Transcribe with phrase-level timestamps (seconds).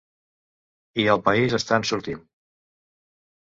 [1.03, 2.27] I al país estan sortint.